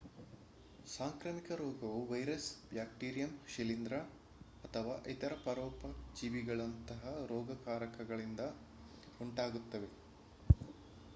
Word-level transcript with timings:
ಸಾಂಕ್ರಾಮಿಕ 0.87 1.49
ರೋಗವು 1.57 1.99
virus 2.07 2.47
bacterium 2.69 3.33
ಶಿಲೀಂಧ್ರ 3.47 3.97
ಅಥವಾ 4.63 4.95
ಇತರ 5.07 5.35
ಪರೋಪಜೀವಿಗಳಂತಹ 5.43 7.03
ರೋಗಕಾರಕದಿಂದ 7.31 8.45
ಉಂಟಾಗುತ್ತದೆ 9.19 9.91